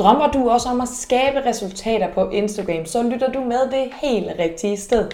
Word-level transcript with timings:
Drømmer 0.00 0.30
du 0.30 0.50
også 0.50 0.68
om 0.68 0.80
at 0.80 0.88
skabe 0.88 1.46
resultater 1.46 2.14
på 2.14 2.30
Instagram, 2.30 2.86
så 2.86 3.02
lytter 3.02 3.32
du 3.32 3.40
med 3.40 3.70
det 3.70 3.92
helt 4.02 4.28
rigtige 4.38 4.76
sted. 4.76 5.10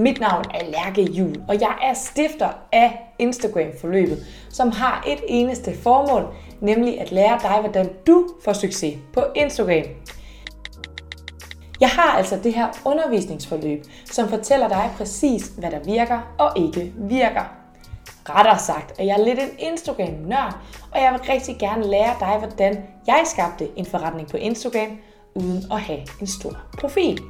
Mit 0.00 0.20
navn 0.20 0.44
er 0.54 0.70
Lærke 0.70 1.02
Jul, 1.02 1.34
og 1.48 1.60
jeg 1.60 1.74
er 1.82 1.94
stifter 1.94 2.48
af 2.72 3.14
Instagram-forløbet, 3.18 4.26
som 4.50 4.70
har 4.70 5.04
et 5.06 5.20
eneste 5.28 5.74
formål, 5.82 6.34
nemlig 6.60 7.00
at 7.00 7.12
lære 7.12 7.38
dig, 7.42 7.60
hvordan 7.60 7.90
du 8.06 8.28
får 8.44 8.52
succes 8.52 8.94
på 9.12 9.24
Instagram. 9.36 9.84
Jeg 11.80 11.88
har 11.88 12.16
altså 12.18 12.38
det 12.42 12.54
her 12.54 12.68
undervisningsforløb, 12.84 13.84
som 14.04 14.28
fortæller 14.28 14.68
dig 14.68 14.90
præcis, 14.96 15.52
hvad 15.58 15.70
der 15.70 15.80
virker 15.84 16.34
og 16.38 16.52
ikke 16.56 16.92
virker. 16.96 17.61
Rettere 18.28 18.58
sagt 18.58 19.00
at 19.00 19.06
jeg 19.06 19.20
er 19.20 19.24
lidt 19.24 19.38
en 19.38 19.50
Instagram-nørd, 19.58 20.56
og 20.92 21.00
jeg 21.00 21.12
vil 21.12 21.20
rigtig 21.20 21.56
gerne 21.58 21.86
lære 21.86 22.14
dig, 22.20 22.36
hvordan 22.38 22.84
jeg 23.06 23.22
skabte 23.24 23.68
en 23.76 23.86
forretning 23.86 24.28
på 24.28 24.36
Instagram, 24.36 24.98
uden 25.34 25.64
at 25.72 25.80
have 25.80 26.00
en 26.20 26.26
stor 26.26 26.56
profil. 26.78 27.22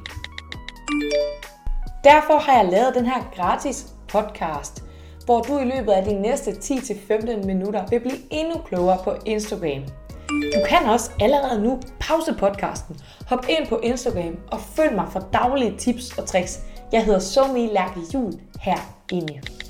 Derfor 2.04 2.38
har 2.38 2.62
jeg 2.62 2.72
lavet 2.72 2.94
den 2.94 3.06
her 3.06 3.30
gratis 3.36 3.86
podcast, 4.08 4.84
hvor 5.24 5.40
du 5.42 5.58
i 5.58 5.64
løbet 5.64 5.92
af 5.92 6.04
de 6.04 6.14
næste 6.14 6.50
10-15 6.50 7.46
minutter 7.46 7.86
vil 7.86 8.00
blive 8.00 8.18
endnu 8.30 8.58
klogere 8.58 8.98
på 9.04 9.14
Instagram. 9.26 9.82
Du 10.28 10.60
kan 10.68 10.90
også 10.90 11.10
allerede 11.20 11.62
nu 11.62 11.80
pause 12.00 12.34
podcasten, 12.34 12.96
hop 13.28 13.46
ind 13.48 13.68
på 13.68 13.78
Instagram 13.78 14.36
og 14.50 14.60
følg 14.60 14.94
mig 14.94 15.06
for 15.12 15.20
daglige 15.32 15.78
tips 15.78 16.18
og 16.18 16.26
tricks. 16.26 16.60
Jeg 16.92 17.04
hedder 17.04 17.18
Somi 17.18 17.66
Lærke 17.66 18.00
Jul 18.14 18.32
herinde. 18.60 19.61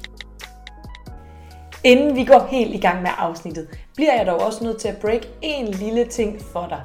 Inden 1.85 2.17
vi 2.17 2.25
går 2.25 2.47
helt 2.51 2.75
i 2.75 2.79
gang 2.79 3.03
med 3.03 3.11
afsnittet, 3.19 3.69
bliver 3.95 4.15
jeg 4.15 4.27
dog 4.27 4.41
også 4.41 4.65
nødt 4.65 4.81
til 4.81 4.89
at 4.89 4.97
break 4.97 5.27
en 5.43 5.69
lille 5.69 6.05
ting 6.05 6.43
for 6.53 6.67
dig. 6.69 6.83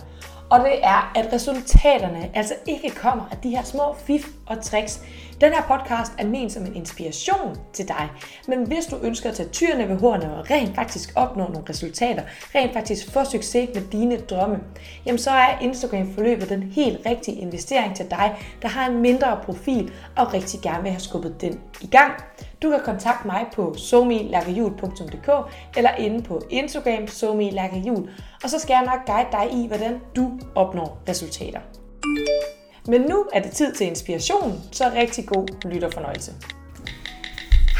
Og 0.50 0.60
det 0.60 0.80
er, 0.84 1.12
at 1.16 1.34
resultaterne 1.34 2.30
altså 2.34 2.54
ikke 2.66 2.90
kommer 2.90 3.24
af 3.32 3.38
de 3.38 3.50
her 3.50 3.64
små 3.64 3.94
fif 3.94 4.28
og 4.46 4.62
tricks. 4.62 5.02
Den 5.42 5.54
her 5.54 5.62
podcast 5.62 6.12
er 6.18 6.26
ment 6.26 6.52
som 6.52 6.66
en 6.66 6.76
inspiration 6.76 7.58
til 7.74 7.88
dig. 7.88 8.10
Men 8.48 8.68
hvis 8.68 8.86
du 8.86 8.98
ønsker 9.04 9.30
at 9.30 9.36
tage 9.36 9.50
tyrene 9.50 9.90
ved 9.90 10.00
hornene 10.00 10.38
og 10.38 10.52
rent 10.52 10.76
faktisk 10.76 11.12
opnå 11.16 11.48
nogle 11.48 11.70
resultater, 11.70 12.24
rent 12.56 12.74
faktisk 12.74 13.12
få 13.12 13.24
succes 13.24 13.70
med 13.74 13.82
dine 13.92 14.18
drømme, 14.18 14.58
jamen 15.06 15.20
så 15.20 15.32
er 15.32 15.60
Instagram 15.62 16.14
forløbet 16.14 16.50
den 16.50 16.64
helt 16.64 17.00
rigtige 17.06 17.38
investering 17.38 17.96
til 17.96 18.06
dig, 18.10 18.36
der 18.62 18.68
har 18.68 18.90
en 18.90 19.02
mindre 19.02 19.40
profil 19.44 19.92
og 20.16 20.34
rigtig 20.34 20.60
gerne 20.62 20.84
vil 20.84 20.92
have 20.92 21.02
skubbet 21.02 21.42
den 21.42 21.60
i 21.82 21.88
gang. 21.88 22.14
Du 22.62 22.70
kan 22.70 22.80
kontakte 22.80 23.28
mig 23.28 23.46
på 23.54 23.74
somilakkerhjul.dk 23.74 25.30
eller 25.78 25.96
inde 25.96 26.24
på 26.24 26.42
Instagram 26.50 27.08
somilakkerhjul, 27.08 28.10
og 28.44 28.50
så 28.50 28.60
skal 28.60 28.74
jeg 28.74 28.84
nok 28.86 29.06
guide 29.06 29.28
dig 29.32 29.64
i, 29.64 29.68
hvordan 29.68 30.02
du 30.16 30.40
opnår 30.56 31.04
resultater. 31.10 31.60
Men 32.88 33.02
nu 33.02 33.26
er 33.34 33.42
det 33.42 33.52
tid 33.52 33.74
til 33.74 33.88
inspiration, 33.88 34.62
så 34.72 34.84
rigtig 34.96 35.28
god 35.28 35.72
lytterfornøjelse. 35.72 36.32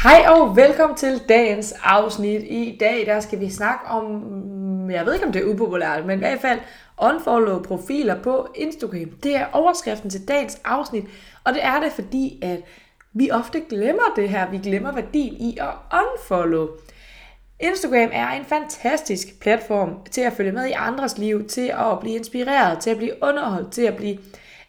Hej 0.02 0.26
og 0.28 0.56
velkommen 0.56 0.96
til 0.96 1.20
dagens 1.28 1.74
afsnit. 1.82 2.42
I 2.42 2.76
dag 2.80 3.06
der 3.06 3.20
skal 3.20 3.40
vi 3.40 3.50
snakke 3.50 3.86
om, 3.86 4.04
mm, 4.04 4.90
jeg 4.90 5.06
ved 5.06 5.14
ikke 5.14 5.26
om 5.26 5.32
det 5.32 5.42
er 5.42 5.46
upopulært, 5.46 6.06
men 6.06 6.18
i 6.18 6.20
hvert 6.20 6.40
fald 6.40 6.60
unfollow 7.02 7.62
profiler 7.62 8.22
på 8.22 8.48
Instagram. 8.54 9.10
Det 9.22 9.36
er 9.36 9.46
overskriften 9.52 10.10
til 10.10 10.28
dagens 10.28 10.60
afsnit, 10.64 11.04
og 11.44 11.54
det 11.54 11.64
er 11.64 11.80
det 11.80 11.92
fordi, 11.92 12.38
at 12.42 12.60
vi 13.18 13.30
ofte 13.30 13.62
glemmer 13.68 14.12
det 14.16 14.28
her. 14.28 14.50
Vi 14.50 14.58
glemmer 14.58 14.92
værdien 14.92 15.34
i 15.34 15.58
at 15.60 15.98
unfollow. 16.00 16.68
Instagram 17.60 18.10
er 18.12 18.28
en 18.28 18.44
fantastisk 18.44 19.40
platform 19.40 19.90
til 20.10 20.20
at 20.20 20.32
følge 20.32 20.52
med 20.52 20.66
i 20.66 20.72
andres 20.72 21.18
liv, 21.18 21.48
til 21.48 21.72
at 21.78 22.00
blive 22.00 22.16
inspireret, 22.16 22.78
til 22.78 22.90
at 22.90 22.96
blive 22.96 23.12
underholdt, 23.22 23.72
til 23.72 23.82
at 23.82 23.96
blive 23.96 24.18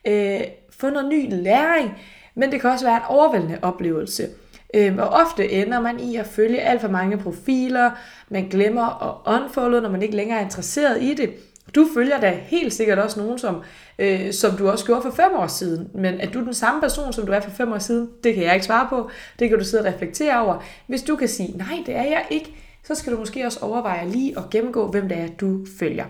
øh, 0.08 0.41
få 0.80 0.89
noget 0.89 1.09
ny 1.09 1.28
læring, 1.30 1.91
men 2.36 2.52
det 2.52 2.61
kan 2.61 2.69
også 2.69 2.86
være 2.86 2.95
en 2.95 3.03
overvældende 3.08 3.59
oplevelse. 3.61 4.28
Øh, 4.74 4.97
og 4.97 5.09
ofte 5.09 5.51
ender 5.51 5.81
man 5.81 6.00
i 6.00 6.16
at 6.16 6.25
følge 6.25 6.62
alt 6.62 6.81
for 6.81 6.88
mange 6.88 7.18
profiler, 7.18 7.91
man 8.29 8.47
glemmer 8.50 9.03
at 9.03 9.41
unfollow, 9.41 9.81
når 9.81 9.90
man 9.90 10.01
ikke 10.01 10.16
længere 10.16 10.40
er 10.40 10.44
interesseret 10.44 11.01
i 11.03 11.13
det. 11.13 11.34
Du 11.75 11.88
følger 11.94 12.19
da 12.19 12.40
helt 12.46 12.74
sikkert 12.74 13.00
også 13.00 13.19
nogen, 13.19 13.40
som, 13.40 13.63
øh, 14.00 14.34
som 14.34 14.57
du 14.57 14.69
også 14.69 14.85
gjorde 14.85 15.02
for 15.02 15.12
fem 15.12 15.31
år 15.35 15.47
siden. 15.47 15.90
Men 15.94 16.19
er 16.19 16.30
du 16.30 16.40
den 16.40 16.53
samme 16.53 16.81
person, 16.81 17.13
som 17.13 17.25
du 17.25 17.31
er 17.31 17.40
for 17.40 17.52
fem 17.52 17.72
år 17.72 17.80
siden? 17.80 18.09
Det 18.24 18.35
kan 18.35 18.44
jeg 18.44 18.53
ikke 18.53 18.66
svare 18.66 18.88
på. 18.90 19.09
Det 19.40 19.50
kan 19.50 19.57
du 19.57 19.66
sidde 19.66 19.81
og 19.81 19.94
reflektere 19.94 20.41
over. 20.41 20.63
Hvis 20.88 21.03
du 21.03 21.16
kan 21.16 21.28
sige, 21.28 21.57
nej, 21.57 21.84
det 21.85 21.96
er 21.96 22.03
jeg 22.03 22.25
ikke, 22.30 22.53
så 22.84 22.96
skal 22.96 23.13
du 23.13 23.18
måske 23.18 23.46
også 23.46 23.59
overveje 23.62 24.09
lige 24.09 24.38
at 24.38 24.44
gennemgå, 24.52 24.88
hvem 24.88 25.09
det 25.09 25.18
er, 25.18 25.28
du 25.28 25.66
følger. 25.80 26.06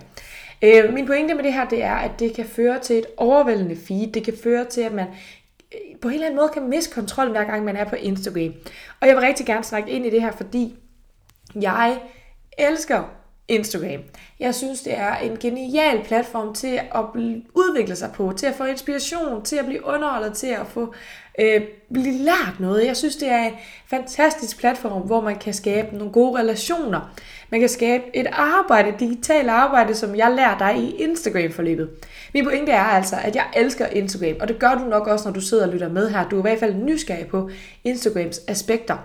Øh, 0.62 0.94
min 0.94 1.06
pointe 1.06 1.34
med 1.34 1.44
det 1.44 1.54
her, 1.54 1.70
det 1.70 1.84
er, 1.84 1.96
at 1.96 2.12
det 2.20 2.34
kan 2.34 2.46
føre 2.46 2.80
til 2.80 2.98
et 2.98 3.06
overvældende 3.18 3.76
feed. 3.76 4.12
Det 4.12 4.24
kan 4.24 4.34
føre 4.44 4.66
til, 4.66 4.82
at 4.82 4.94
man 4.94 5.08
øh, 5.74 6.00
på 6.02 6.08
en 6.08 6.14
eller 6.14 6.26
anden 6.26 6.40
måde 6.40 6.50
kan 6.54 6.70
miste 6.70 6.94
kontrollen, 6.94 7.36
hver 7.36 7.44
gang 7.44 7.66
man 7.66 7.76
er 7.76 7.84
på 7.84 7.96
Instagram. 7.96 8.54
Og 9.00 9.08
jeg 9.08 9.16
vil 9.16 9.24
rigtig 9.24 9.46
gerne 9.46 9.64
snakke 9.64 9.92
ind 9.92 10.06
i 10.06 10.10
det 10.10 10.22
her, 10.22 10.32
fordi 10.32 10.76
jeg 11.62 11.98
elsker 12.58 13.19
Instagram. 13.50 14.02
Jeg 14.40 14.56
synes, 14.56 14.82
det 14.82 14.98
er 14.98 15.16
en 15.16 15.38
genial 15.38 16.04
platform 16.04 16.54
til 16.54 16.80
at 16.96 17.04
udvikle 17.54 17.96
sig 17.96 18.12
på, 18.12 18.34
til 18.38 18.46
at 18.46 18.56
få 18.56 18.66
inspiration, 18.66 19.44
til 19.44 19.56
at 19.56 19.66
blive 19.66 19.86
underholdet, 19.86 20.34
til 20.34 20.48
at 20.48 20.68
få 20.68 20.94
øh, 21.40 21.62
blive 21.94 22.18
lært 22.18 22.60
noget. 22.60 22.86
Jeg 22.86 22.98
synes, 22.98 23.16
det 23.16 23.32
er 23.32 23.44
en 23.44 23.54
fantastisk 23.88 24.60
platform, 24.60 25.02
hvor 25.02 25.22
man 25.22 25.36
kan 25.36 25.54
skabe 25.54 25.98
nogle 25.98 26.14
gode 26.14 26.40
relationer. 26.40 27.16
Man 27.50 27.60
kan 27.60 27.70
skabe 27.70 28.04
et 28.14 28.28
arbejde, 28.32 28.90
et 28.90 29.00
digitalt 29.00 29.50
arbejde, 29.50 29.96
som 29.96 30.16
jeg 30.16 30.32
lærer 30.32 30.58
dig 30.58 30.78
i 30.78 30.96
Instagram-forløbet. 31.04 31.90
Min 32.34 32.44
pointe 32.44 32.72
er 32.72 32.84
altså, 32.84 33.16
at 33.24 33.36
jeg 33.36 33.46
elsker 33.56 33.88
Instagram, 33.88 34.36
og 34.42 34.48
det 34.48 34.60
gør 34.60 34.76
du 34.76 34.84
nok 34.84 35.08
også, 35.08 35.28
når 35.28 35.34
du 35.34 35.42
sidder 35.42 35.68
og 35.68 35.74
lytter 35.74 35.90
med 35.90 36.10
her. 36.10 36.30
Du 36.30 36.36
er 36.36 36.40
i 36.40 36.42
hvert 36.42 36.60
fald 36.60 36.74
nysgerrig 36.74 37.28
på 37.28 37.50
Instagrams 37.84 38.42
aspekter. 38.48 38.98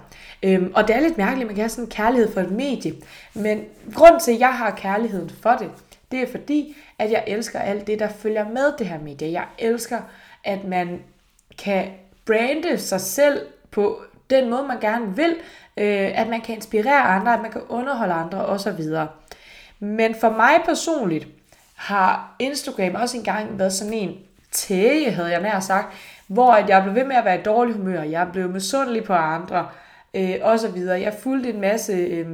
Øhm, 0.43 0.72
og 0.75 0.89
det 0.89 0.97
er 0.97 1.00
lidt 1.00 1.19
mærkeligt, 1.19 1.43
at 1.43 1.47
man 1.47 1.55
kan 1.55 1.62
have 1.62 1.69
sådan 1.69 1.84
en 1.84 1.91
kærlighed 1.91 2.33
for 2.33 2.41
et 2.41 2.50
medie. 2.50 2.95
Men 3.34 3.65
grund 3.95 4.21
til, 4.21 4.33
at 4.33 4.41
jeg 4.41 4.55
har 4.55 4.71
kærligheden 4.71 5.31
for 5.43 5.50
det, 5.50 5.71
det 6.11 6.22
er 6.22 6.31
fordi, 6.31 6.77
at 6.99 7.11
jeg 7.11 7.25
elsker 7.27 7.59
alt 7.59 7.87
det, 7.87 7.99
der 7.99 8.09
følger 8.09 8.49
med 8.49 8.72
det 8.78 8.87
her 8.87 8.99
medie. 9.00 9.33
Jeg 9.33 9.45
elsker, 9.59 10.00
at 10.45 10.65
man 10.65 11.03
kan 11.59 11.87
brande 12.27 12.78
sig 12.78 13.00
selv 13.00 13.47
på 13.71 14.00
den 14.31 14.50
måde, 14.50 14.62
man 14.62 14.81
gerne 14.81 15.17
vil, 15.17 15.37
øh, 15.77 16.21
at 16.21 16.28
man 16.28 16.41
kan 16.41 16.55
inspirere 16.55 17.01
andre, 17.01 17.34
at 17.34 17.43
man 17.43 17.51
kan 17.51 17.61
underholde 17.69 18.15
andre 18.15 18.47
osv. 18.47 18.81
Men 19.78 20.15
for 20.21 20.31
mig 20.31 20.61
personligt 20.65 21.27
har 21.75 22.37
Instagram 22.39 22.95
også 22.95 23.16
engang 23.16 23.59
været 23.59 23.72
sådan 23.72 23.93
en 23.93 24.19
tæge, 24.51 25.11
havde 25.11 25.31
jeg 25.31 25.43
nær 25.43 25.61
sagt, 25.61 25.95
hvor 26.27 26.53
at 26.53 26.69
jeg 26.69 26.83
blev 26.83 26.95
ved 26.95 27.05
med 27.05 27.16
at 27.16 27.25
være 27.25 27.41
i 27.41 27.43
dårlig 27.43 27.75
humør, 27.75 28.03
jeg 28.03 28.28
blev 28.33 28.49
misundelig 28.49 29.05
på 29.05 29.12
andre, 29.12 29.69
øh, 30.14 30.34
og 30.42 30.60
så 30.60 30.69
videre. 30.69 31.00
Jeg 31.00 31.14
fulgte 31.22 31.50
en 31.50 31.60
masse, 31.60 31.92
øh, 31.92 32.26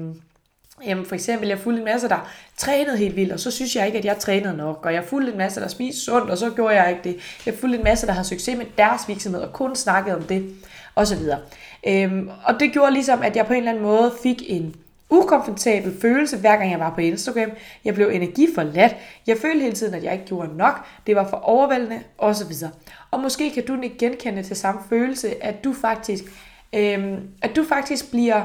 jamen 0.86 1.06
for 1.06 1.14
eksempel, 1.14 1.48
jeg 1.48 1.58
fulgte 1.58 1.78
en 1.78 1.84
masse, 1.84 2.08
der 2.08 2.30
trænede 2.56 2.96
helt 2.96 3.16
vildt, 3.16 3.32
og 3.32 3.41
så 3.41 3.50
synes 3.50 3.76
jeg 3.76 3.86
ikke, 3.86 3.98
at 3.98 4.04
jeg 4.04 4.18
trænede 4.18 4.56
nok, 4.56 4.86
og 4.86 4.94
jeg 4.94 5.04
fulgte 5.04 5.32
en 5.32 5.38
masse, 5.38 5.60
der 5.60 5.68
spiste 5.68 6.00
sundt, 6.00 6.30
og 6.30 6.38
så 6.38 6.50
gjorde 6.50 6.74
jeg 6.74 6.90
ikke 6.90 7.02
det. 7.04 7.16
Jeg 7.46 7.54
fulgte 7.54 7.78
en 7.78 7.84
masse, 7.84 8.06
der 8.06 8.12
havde 8.12 8.28
succes 8.28 8.58
med 8.58 8.66
deres 8.78 9.08
virksomhed, 9.08 9.40
og 9.40 9.52
kun 9.52 9.76
snakkede 9.76 10.16
om 10.16 10.22
det, 10.22 10.54
og 10.94 11.06
så 11.06 11.16
videre. 11.16 11.38
Øhm, 11.86 12.30
og 12.44 12.60
det 12.60 12.72
gjorde 12.72 12.92
ligesom, 12.92 13.22
at 13.22 13.36
jeg 13.36 13.46
på 13.46 13.52
en 13.52 13.58
eller 13.58 13.70
anden 13.70 13.84
måde 13.84 14.12
fik 14.22 14.42
en 14.46 14.74
ukomfortabel 15.10 16.00
følelse, 16.00 16.36
hver 16.36 16.56
gang 16.56 16.70
jeg 16.70 16.80
var 16.80 16.94
på 16.94 17.00
Instagram. 17.00 17.50
Jeg 17.84 17.94
blev 17.94 18.08
energiforladt. 18.08 18.96
Jeg 19.26 19.36
følte 19.38 19.60
hele 19.62 19.74
tiden, 19.74 19.94
at 19.94 20.04
jeg 20.04 20.12
ikke 20.12 20.24
gjorde 20.24 20.56
nok. 20.56 20.86
Det 21.06 21.16
var 21.16 21.28
for 21.28 21.36
overvældende, 21.36 22.00
osv. 22.19 22.52
Og 23.10 23.20
måske 23.20 23.50
kan 23.50 23.66
du 23.66 23.80
ikke 23.80 23.98
genkende 23.98 24.42
til 24.42 24.56
samme 24.56 24.80
følelse, 24.88 25.44
at 25.44 25.64
du 25.64 25.74
faktisk 25.80 26.24
øhm, 26.75 27.28
at 27.42 27.56
du 27.56 27.64
faktisk 27.64 28.10
bliver 28.10 28.42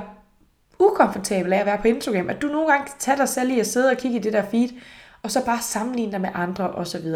ukomfortabel 0.79 1.53
af 1.53 1.59
at 1.59 1.65
være 1.65 1.77
på 1.77 1.87
Instagram. 1.87 2.29
At 2.29 2.41
du 2.41 2.47
nogle 2.47 2.71
gange 2.71 2.85
kan 2.85 2.95
tage 2.99 3.17
dig 3.17 3.29
selv 3.29 3.51
i 3.51 3.59
at 3.59 3.67
sidde 3.67 3.91
og 3.91 3.97
kigge 3.97 4.17
i 4.17 4.21
det 4.21 4.33
der 4.33 4.43
feed, 4.51 4.69
og 5.23 5.31
så 5.31 5.45
bare 5.45 5.61
sammenligne 5.61 6.11
dig 6.11 6.21
med 6.21 6.29
andre 6.33 6.71
osv. 6.71 7.07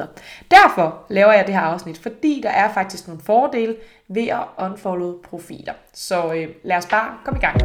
Derfor 0.51 1.05
laver 1.09 1.33
jeg 1.33 1.47
det 1.47 1.53
her 1.53 1.61
afsnit, 1.61 1.97
fordi 1.97 2.39
der 2.43 2.49
er 2.49 2.73
faktisk 2.73 3.07
nogle 3.07 3.21
fordele 3.23 3.75
ved 4.07 4.27
at 4.27 4.43
unfollow 4.57 5.21
profiler. 5.21 5.73
Så 5.93 6.33
øh, 6.33 6.47
lad 6.63 6.77
os 6.77 6.85
bare 6.85 7.17
komme 7.25 7.39
i 7.39 7.41
gang. 7.41 7.61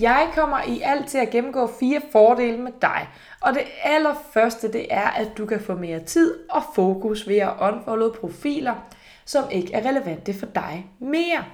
Jeg 0.00 0.28
kommer 0.34 0.58
i 0.68 0.80
alt 0.80 1.08
til 1.08 1.18
at 1.18 1.30
gennemgå 1.30 1.70
fire 1.80 2.00
fordele 2.12 2.58
med 2.58 2.72
dig. 2.82 3.08
Og 3.40 3.54
det 3.54 3.62
allerførste, 3.84 4.72
det 4.72 4.86
er, 4.90 5.08
at 5.08 5.28
du 5.38 5.46
kan 5.46 5.60
få 5.60 5.74
mere 5.74 6.00
tid 6.00 6.34
og 6.50 6.62
fokus 6.74 7.28
ved 7.28 7.36
at 7.36 7.52
unfollow 7.60 8.12
profiler, 8.12 8.74
som 9.26 9.44
ikke 9.50 9.74
er 9.74 9.88
relevante 9.88 10.34
for 10.34 10.46
dig 10.46 10.86
mere. 10.98 11.44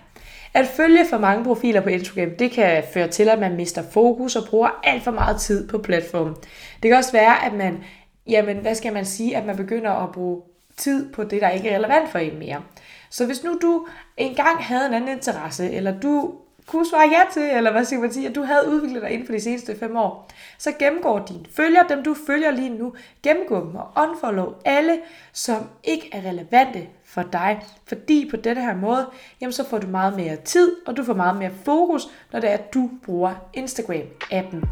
At 0.55 0.67
følge 0.67 1.07
for 1.11 1.19
mange 1.19 1.45
profiler 1.45 1.81
på 1.81 1.89
Instagram, 1.89 2.31
det 2.39 2.51
kan 2.51 2.85
føre 2.95 3.09
til, 3.09 3.29
at 3.29 3.39
man 3.39 3.57
mister 3.57 3.83
fokus 3.91 4.37
og 4.37 4.49
bruger 4.49 4.81
alt 4.83 5.03
for 5.03 5.11
meget 5.11 5.41
tid 5.41 5.69
på 5.69 5.79
platformen. 5.79 6.35
Det 6.83 6.89
kan 6.89 6.99
også 6.99 7.13
være, 7.13 7.45
at 7.45 7.53
man, 7.53 7.85
jamen 8.27 8.57
hvad 8.57 8.75
skal 8.75 8.93
man 8.93 9.05
sige, 9.05 9.37
at 9.37 9.47
man 9.47 9.57
begynder 9.57 9.91
at 9.91 10.13
bruge 10.13 10.43
tid 10.77 11.13
på 11.13 11.25
det, 11.25 11.43
der 11.43 11.49
ikke 11.49 11.69
er 11.69 11.77
relevant 11.79 12.09
for 12.09 12.19
en 12.19 12.39
mere. 12.39 12.63
Så 13.11 13.27
hvis 13.27 13.45
nu 13.45 13.59
du 13.63 13.87
engang 14.17 14.65
havde 14.65 14.87
en 14.87 14.95
anden 14.95 15.17
interesse, 15.17 15.71
eller 15.71 16.01
du 16.01 16.35
kunne 16.67 16.87
svare 16.87 17.09
ja 17.13 17.21
til, 17.33 17.57
eller 17.57 17.73
hvad 17.73 17.85
skal 17.85 18.01
man 18.01 18.13
sige, 18.13 18.29
at 18.29 18.35
du 18.35 18.43
havde 18.43 18.69
udviklet 18.69 19.03
dig 19.03 19.11
inden 19.11 19.27
for 19.27 19.33
de 19.33 19.41
seneste 19.41 19.79
fem 19.79 19.97
år, 19.97 20.31
så 20.59 20.73
gennemgår 20.79 21.19
dine 21.19 21.45
følger, 21.57 21.83
dem 21.83 22.03
du 22.03 22.17
følger 22.27 22.51
lige 22.51 22.69
nu, 22.69 22.95
gennemgå 23.23 23.61
dem 23.61 23.75
og 23.75 23.89
unfollow 23.97 24.55
alle, 24.65 24.99
som 25.33 25.69
ikke 25.85 26.09
er 26.13 26.29
relevante 26.29 26.87
for 27.11 27.23
dig. 27.33 27.61
Fordi 27.87 28.29
på 28.31 28.37
denne 28.37 28.63
her 28.63 28.77
måde, 28.77 29.07
jamen 29.41 29.53
så 29.53 29.69
får 29.69 29.79
du 29.79 29.87
meget 29.87 30.17
mere 30.17 30.37
tid, 30.37 30.77
og 30.87 30.97
du 30.97 31.05
får 31.05 31.15
meget 31.15 31.37
mere 31.37 31.51
fokus, 31.65 32.03
når 32.33 32.41
det 32.41 32.51
er, 32.51 32.55
at 32.55 32.75
du 32.75 32.91
bruger 33.05 33.35
Instagram-appen. 33.57 34.67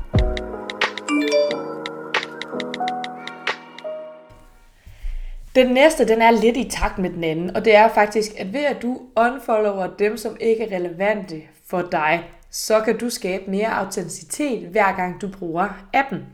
Den 5.54 5.74
næste, 5.74 6.08
den 6.08 6.22
er 6.22 6.30
lidt 6.30 6.56
i 6.56 6.70
takt 6.70 6.98
med 6.98 7.10
den 7.10 7.24
anden, 7.24 7.56
og 7.56 7.64
det 7.64 7.74
er 7.74 7.88
faktisk, 7.88 8.32
at 8.38 8.52
ved 8.52 8.64
at 8.64 8.82
du 8.82 9.00
unfollower 9.16 9.86
dem, 9.98 10.16
som 10.16 10.36
ikke 10.40 10.64
er 10.64 10.76
relevante 10.76 11.42
for 11.66 11.82
dig, 11.92 12.24
så 12.50 12.80
kan 12.80 12.98
du 12.98 13.10
skabe 13.10 13.50
mere 13.50 13.78
autenticitet, 13.78 14.68
hver 14.68 14.96
gang 14.96 15.20
du 15.20 15.28
bruger 15.38 15.68
appen. 15.94 16.26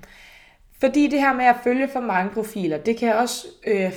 Fordi 0.80 1.06
det 1.06 1.20
her 1.20 1.32
med 1.32 1.44
at 1.44 1.56
følge 1.64 1.88
for 1.88 2.00
mange 2.00 2.30
profiler, 2.30 2.78
det 2.78 2.96
kan 2.96 3.14
også, 3.14 3.46
øh, 3.66 3.92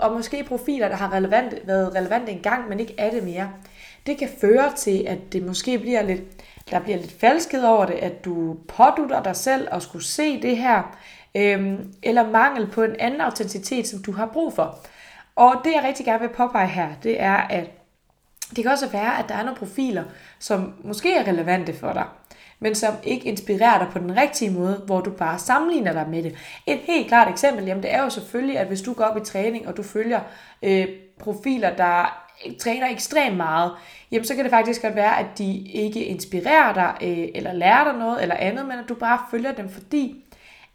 og 0.00 0.12
måske 0.12 0.44
profiler, 0.44 0.88
der 0.88 0.96
har 0.96 1.12
relevant, 1.12 1.66
været 1.66 1.94
relevante 1.94 2.32
engang, 2.32 2.68
men 2.68 2.80
ikke 2.80 2.94
er 2.98 3.10
det 3.10 3.24
mere, 3.24 3.50
det 4.06 4.18
kan 4.18 4.28
føre 4.40 4.72
til, 4.76 5.04
at 5.08 5.18
det 5.32 5.42
måske 5.42 5.78
bliver 5.78 6.02
lidt, 6.02 6.22
der 6.70 6.80
bliver 6.80 6.98
lidt 6.98 7.20
falskhed 7.20 7.64
over 7.64 7.86
det, 7.86 7.94
at 7.94 8.24
du 8.24 8.56
pådutter 8.68 9.22
dig 9.22 9.36
selv 9.36 9.68
at 9.72 9.82
skulle 9.82 10.04
se 10.04 10.42
det 10.42 10.56
her, 10.56 10.96
øhm, 11.34 11.94
eller 12.02 12.30
mangel 12.30 12.66
på 12.66 12.82
en 12.82 12.96
anden 12.98 13.20
autenticitet, 13.20 13.86
som 13.86 14.02
du 14.02 14.12
har 14.12 14.26
brug 14.26 14.52
for. 14.52 14.78
Og 15.36 15.54
det 15.64 15.72
jeg 15.72 15.84
rigtig 15.84 16.06
gerne 16.06 16.20
vil 16.20 16.28
påpege 16.28 16.68
her, 16.68 16.88
det 17.02 17.20
er, 17.20 17.36
at 17.36 17.70
det 18.56 18.64
kan 18.64 18.72
også 18.72 18.88
være, 18.88 19.18
at 19.18 19.28
der 19.28 19.34
er 19.34 19.42
nogle 19.42 19.58
profiler, 19.58 20.04
som 20.38 20.74
måske 20.84 21.16
er 21.16 21.28
relevante 21.28 21.74
for 21.74 21.92
dig, 21.92 22.04
men 22.64 22.74
som 22.74 22.94
ikke 23.02 23.26
inspirerer 23.28 23.78
dig 23.78 23.88
på 23.92 23.98
den 23.98 24.16
rigtige 24.16 24.50
måde, 24.50 24.82
hvor 24.86 25.00
du 25.00 25.10
bare 25.10 25.38
sammenligner 25.38 25.92
dig 25.92 26.06
med 26.10 26.22
det. 26.22 26.34
Et 26.66 26.78
helt 26.78 27.08
klart 27.08 27.28
eksempel, 27.28 27.64
jamen 27.64 27.82
det 27.82 27.94
er 27.94 28.02
jo 28.02 28.10
selvfølgelig, 28.10 28.58
at 28.58 28.66
hvis 28.66 28.82
du 28.82 28.92
går 28.92 29.04
op 29.04 29.16
i 29.16 29.24
træning, 29.24 29.68
og 29.68 29.76
du 29.76 29.82
følger 29.82 30.20
øh, 30.62 30.88
profiler, 31.18 31.76
der 31.76 32.24
træner 32.60 32.88
ekstremt 32.88 33.36
meget, 33.36 33.72
jamen 34.10 34.24
så 34.24 34.34
kan 34.34 34.44
det 34.44 34.50
faktisk 34.50 34.82
godt 34.82 34.96
være, 34.96 35.18
at 35.18 35.26
de 35.38 35.68
ikke 35.68 36.04
inspirerer 36.04 36.74
dig, 36.74 36.94
øh, 37.02 37.28
eller 37.34 37.52
lærer 37.52 37.84
dig 37.84 37.98
noget, 37.98 38.22
eller 38.22 38.34
andet, 38.34 38.66
men 38.66 38.78
at 38.78 38.88
du 38.88 38.94
bare 38.94 39.18
følger 39.30 39.52
dem, 39.52 39.68
fordi 39.68 40.24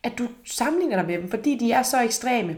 at 0.04 0.18
du 0.18 0.28
sammenligner 0.46 0.96
dig 0.96 1.06
med 1.06 1.18
dem, 1.18 1.30
fordi 1.30 1.58
de 1.58 1.72
er 1.72 1.84
så 1.84 2.02
ekstreme. 2.02 2.56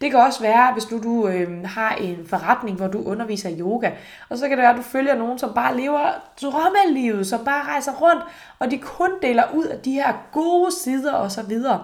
Det 0.00 0.10
kan 0.10 0.20
også 0.20 0.40
være, 0.40 0.72
hvis 0.72 0.90
nu 0.90 1.02
du 1.02 1.28
øh, 1.28 1.64
har 1.64 1.94
en 1.94 2.26
forretning, 2.26 2.76
hvor 2.76 2.86
du 2.86 3.02
underviser 3.02 3.50
yoga, 3.58 3.90
og 4.28 4.38
så 4.38 4.48
kan 4.48 4.58
det 4.58 4.62
være, 4.62 4.70
at 4.70 4.76
du 4.76 4.82
følger 4.82 5.14
nogen, 5.14 5.38
som 5.38 5.54
bare 5.54 5.76
lever 5.76 6.10
drømmelivet, 6.42 7.26
som 7.26 7.44
bare 7.44 7.62
rejser 7.64 7.92
rundt, 7.92 8.22
og 8.58 8.70
de 8.70 8.78
kun 8.78 9.10
deler 9.22 9.44
ud 9.54 9.64
af 9.64 9.78
de 9.78 9.92
her 9.92 10.12
gode 10.32 10.72
sider 10.82 11.12
og 11.12 11.30
så 11.30 11.42
videre. 11.42 11.82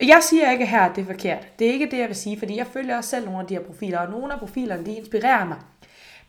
Jeg 0.00 0.18
siger 0.22 0.50
ikke 0.50 0.66
her, 0.66 0.80
at 0.80 0.96
det 0.96 1.02
er 1.02 1.06
forkert. 1.06 1.58
Det 1.58 1.68
er 1.68 1.72
ikke 1.72 1.90
det, 1.90 1.98
jeg 1.98 2.08
vil 2.08 2.16
sige, 2.16 2.38
fordi 2.38 2.56
jeg 2.56 2.66
følger 2.66 2.96
også 2.96 3.10
selv 3.10 3.24
nogle 3.24 3.40
af 3.40 3.46
de 3.46 3.54
her 3.54 3.62
profiler, 3.62 3.98
og 3.98 4.10
nogle 4.10 4.32
af 4.32 4.38
profilerne, 4.38 4.86
de 4.86 4.94
inspirerer 4.94 5.44
mig. 5.44 5.56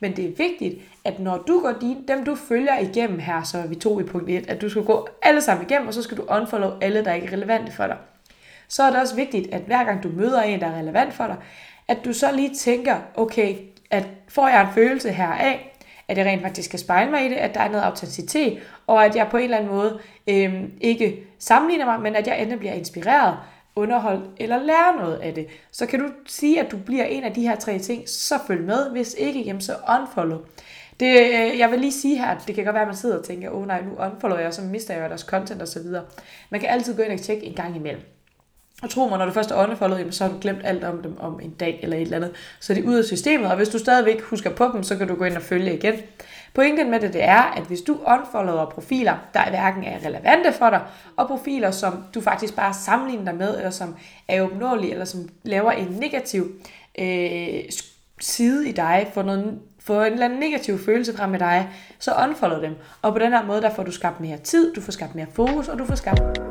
Men 0.00 0.16
det 0.16 0.24
er 0.24 0.36
vigtigt, 0.36 0.78
at 1.04 1.20
når 1.20 1.36
du 1.36 1.60
går 1.60 1.72
dine, 1.80 2.00
dem 2.08 2.24
du 2.24 2.34
følger 2.34 2.78
igennem 2.78 3.18
her, 3.18 3.42
så 3.42 3.58
er 3.58 3.66
vi 3.66 3.74
to 3.74 4.00
i 4.00 4.02
punkt 4.02 4.30
1, 4.30 4.50
at 4.50 4.60
du 4.60 4.68
skal 4.68 4.84
gå 4.84 5.08
alle 5.22 5.40
sammen 5.40 5.66
igennem, 5.66 5.88
og 5.88 5.94
så 5.94 6.02
skal 6.02 6.16
du 6.16 6.24
unfollow 6.28 6.70
alle, 6.80 7.04
der 7.04 7.12
ikke 7.12 7.26
er 7.26 7.32
relevante 7.32 7.72
for 7.72 7.86
dig. 7.86 7.96
Så 8.68 8.82
er 8.82 8.90
det 8.90 9.00
også 9.00 9.14
vigtigt, 9.14 9.54
at 9.54 9.62
hver 9.62 9.84
gang 9.84 10.02
du 10.02 10.08
møder 10.08 10.42
en, 10.42 10.60
der 10.60 10.66
er 10.66 10.78
relevant 10.78 11.14
for 11.14 11.26
dig, 11.26 11.36
at 11.88 11.98
du 12.04 12.12
så 12.12 12.32
lige 12.32 12.54
tænker, 12.54 12.96
okay, 13.14 13.56
at 13.90 14.06
får 14.28 14.48
jeg 14.48 14.60
en 14.60 14.74
følelse 14.74 15.12
her 15.12 15.28
af, 15.28 15.78
at 16.08 16.18
jeg 16.18 16.26
rent 16.26 16.42
faktisk 16.42 16.68
skal 16.68 16.78
spejle 16.78 17.10
mig 17.10 17.26
i 17.26 17.28
det, 17.28 17.36
at 17.36 17.54
der 17.54 17.60
er 17.60 17.70
noget 17.70 17.84
autenticitet, 17.84 18.58
og 18.86 19.04
at 19.04 19.16
jeg 19.16 19.28
på 19.30 19.36
en 19.36 19.44
eller 19.44 19.56
anden 19.56 19.72
måde 19.72 20.00
øh, 20.26 20.62
ikke 20.80 21.18
sammenligner 21.38 21.84
mig, 21.84 22.00
men 22.00 22.16
at 22.16 22.26
jeg 22.26 22.42
enten 22.42 22.58
bliver 22.58 22.72
inspireret, 22.72 23.36
underholdt 23.76 24.24
eller 24.36 24.62
lære 24.62 24.96
noget 24.96 25.16
af 25.16 25.34
det. 25.34 25.46
Så 25.72 25.86
kan 25.86 26.00
du 26.00 26.08
sige, 26.26 26.60
at 26.60 26.70
du 26.70 26.76
bliver 26.76 27.04
en 27.04 27.24
af 27.24 27.32
de 27.34 27.42
her 27.42 27.56
tre 27.56 27.78
ting, 27.78 28.08
så 28.08 28.34
følg 28.46 28.64
med. 28.64 28.90
Hvis 28.90 29.14
ikke, 29.18 29.40
jamen 29.40 29.60
så 29.60 29.76
unfollow. 30.00 30.38
Det, 31.00 31.18
øh, 31.18 31.58
jeg 31.58 31.70
vil 31.70 31.80
lige 31.80 31.92
sige 31.92 32.18
her, 32.18 32.26
at 32.26 32.42
det 32.46 32.54
kan 32.54 32.64
godt 32.64 32.74
være, 32.74 32.82
at 32.82 32.88
man 32.88 32.96
sidder 32.96 33.18
og 33.18 33.24
tænker, 33.24 33.50
åh 33.50 33.60
oh, 33.60 33.66
nej, 33.66 33.82
nu 33.82 33.90
unfollower 34.04 34.40
jeg, 34.40 34.54
så 34.54 34.62
mister 34.62 34.94
jeg 34.94 35.08
deres 35.08 35.20
content 35.20 35.62
osv. 35.62 35.86
Man 36.50 36.60
kan 36.60 36.68
altid 36.68 36.96
gå 36.96 37.02
ind 37.02 37.12
og 37.12 37.20
tjekke 37.20 37.46
en 37.46 37.54
gang 37.54 37.76
imellem. 37.76 38.17
Og 38.82 38.90
tro 38.90 39.08
mig, 39.08 39.18
når 39.18 39.26
du 39.26 39.32
først 39.32 39.50
er 39.50 39.68
unfollowet, 39.68 40.14
så 40.14 40.24
har 40.24 40.32
du 40.32 40.38
glemt 40.40 40.60
alt 40.64 40.84
om 40.84 41.02
dem 41.02 41.16
om 41.20 41.40
en 41.40 41.50
dag 41.50 41.80
eller 41.82 41.96
et 41.96 42.02
eller 42.02 42.16
andet. 42.16 42.30
Så 42.60 42.74
de 42.74 42.80
er 42.80 42.84
ude 42.84 42.98
af 42.98 43.04
systemet, 43.04 43.50
og 43.50 43.56
hvis 43.56 43.68
du 43.68 43.78
stadigvæk 43.78 44.22
husker 44.22 44.50
på 44.50 44.70
dem, 44.72 44.82
så 44.82 44.96
kan 44.96 45.08
du 45.08 45.14
gå 45.14 45.24
ind 45.24 45.36
og 45.36 45.42
følge 45.42 45.74
igen. 45.74 45.94
Pointen 46.54 46.90
med 46.90 47.00
det, 47.00 47.12
det 47.12 47.24
er, 47.24 47.42
at 47.56 47.62
hvis 47.62 47.80
du 47.80 47.98
unfollower 48.06 48.64
profiler, 48.64 49.16
der 49.34 49.48
hverken 49.50 49.84
er 49.84 50.06
relevante 50.06 50.52
for 50.52 50.70
dig, 50.70 50.80
og 51.16 51.26
profiler, 51.26 51.70
som 51.70 52.04
du 52.14 52.20
faktisk 52.20 52.56
bare 52.56 52.74
sammenligner 52.74 53.24
dig 53.24 53.34
med, 53.34 53.56
eller 53.56 53.70
som 53.70 53.96
er 54.28 54.42
opnåelige, 54.42 54.92
eller 54.92 55.04
som 55.04 55.28
laver 55.42 55.70
en 55.70 55.88
negativ 56.00 56.52
øh, 56.98 57.62
side 58.20 58.68
i 58.68 58.72
dig, 58.72 59.10
får, 59.14 59.22
noget, 59.22 59.58
får 59.80 60.02
en 60.02 60.12
eller 60.12 60.24
anden 60.24 60.38
negativ 60.38 60.78
følelse 60.78 61.16
frem 61.16 61.30
med 61.30 61.38
dig, 61.38 61.68
så 61.98 62.12
unfollow 62.28 62.60
dem. 62.60 62.74
Og 63.02 63.12
på 63.12 63.18
den 63.18 63.32
her 63.32 63.46
måde, 63.46 63.62
der 63.62 63.74
får 63.74 63.82
du 63.82 63.90
skabt 63.90 64.20
mere 64.20 64.38
tid, 64.38 64.74
du 64.74 64.80
får 64.80 64.92
skabt 64.92 65.14
mere 65.14 65.26
fokus, 65.34 65.68
og 65.68 65.78
du 65.78 65.84
får 65.84 65.94
skabt 65.94 66.47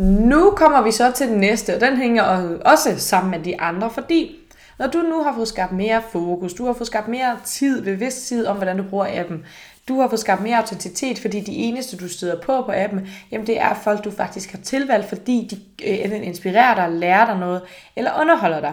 Nu 0.00 0.50
kommer 0.50 0.82
vi 0.82 0.92
så 0.92 1.12
til 1.12 1.28
den 1.28 1.38
næste, 1.38 1.74
og 1.74 1.80
den 1.80 1.96
hænger 1.96 2.22
også 2.64 2.98
sammen 2.98 3.30
med 3.30 3.40
de 3.44 3.60
andre, 3.60 3.90
fordi 3.90 4.36
når 4.78 4.86
du 4.86 4.98
nu 4.98 5.22
har 5.22 5.34
fået 5.34 5.48
skabt 5.48 5.72
mere 5.72 6.02
fokus, 6.12 6.54
du 6.54 6.66
har 6.66 6.72
fået 6.72 6.86
skabt 6.86 7.08
mere 7.08 7.38
tid, 7.44 7.84
bevidsthed 7.84 8.46
om, 8.46 8.56
hvordan 8.56 8.76
du 8.76 8.82
bruger 8.82 9.20
appen, 9.20 9.44
du 9.88 10.00
har 10.00 10.08
fået 10.08 10.20
skabt 10.20 10.42
mere 10.42 10.56
autenticitet, 10.56 11.18
fordi 11.18 11.40
de 11.40 11.52
eneste, 11.52 11.96
du 11.96 12.08
støder 12.08 12.40
på 12.40 12.62
på 12.62 12.72
appen, 12.74 13.08
jamen 13.32 13.46
det 13.46 13.60
er 13.60 13.74
folk, 13.74 14.04
du 14.04 14.10
faktisk 14.10 14.50
har 14.50 14.58
tilvalgt, 14.58 15.08
fordi 15.08 15.48
de 15.50 15.86
øh, 15.90 16.04
enten 16.04 16.22
inspirerer 16.22 16.74
dig, 16.74 16.90
lærer 16.90 17.26
dig 17.26 17.38
noget, 17.38 17.62
eller 17.96 18.20
underholder 18.20 18.60
dig. 18.60 18.72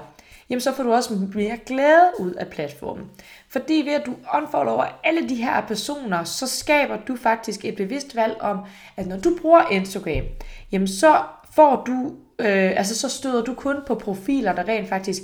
Jamen 0.50 0.62
så 0.62 0.74
får 0.74 0.84
du 0.84 0.94
også 0.94 1.14
mere 1.36 1.58
glæde 1.66 2.12
ud 2.20 2.32
af 2.32 2.48
platformen. 2.48 3.06
Fordi 3.50 3.74
ved 3.86 3.94
at 3.94 4.06
du 4.06 4.16
unfollower 4.34 5.00
alle 5.04 5.30
de 5.30 5.36
her 5.36 5.62
personer, 5.62 6.24
så 6.24 6.48
skaber 6.48 6.98
du 7.08 7.16
faktisk 7.16 7.66
et 7.66 7.76
bevidst 7.76 8.16
valg 8.16 8.38
om, 8.42 8.60
at 8.98 9.08
når 9.08 9.18
du 9.18 9.38
bruger 9.42 9.70
Instagram, 9.72 10.24
jamen 10.72 10.88
så 10.88 11.22
får 11.56 11.84
du 11.88 12.14
øh, 12.40 12.78
altså 12.78 12.96
så 12.96 13.10
støder 13.10 13.44
du 13.44 13.54
kun 13.54 13.76
på 13.88 13.96
profiler, 13.96 14.54
der 14.54 14.68
rent 14.68 14.90
faktisk 14.90 15.22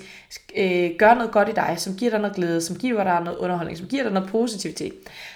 øh, 0.57 0.91
gør 0.99 1.13
noget 1.13 1.31
godt 1.31 1.49
i 1.49 1.51
dig, 1.51 1.75
som 1.77 1.95
giver 1.95 2.11
dig 2.11 2.19
noget 2.19 2.35
glæde, 2.35 2.61
som 2.61 2.75
giver 2.75 3.03
dig 3.03 3.21
noget 3.23 3.37
underholdning, 3.37 3.77
som 3.77 3.87
giver 3.87 4.03
dig 4.03 4.11
noget 4.11 4.29
positivitet. 4.29 4.93